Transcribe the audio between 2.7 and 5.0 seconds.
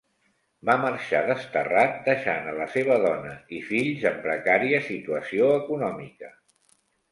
seva dona i fills en precària